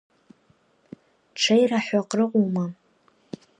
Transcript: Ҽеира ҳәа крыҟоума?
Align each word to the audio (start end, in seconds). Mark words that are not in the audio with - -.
Ҽеира 1.39 1.79
ҳәа 1.85 2.01
крыҟоума? 2.09 2.65